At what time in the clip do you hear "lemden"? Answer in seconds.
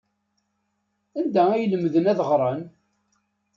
1.71-2.09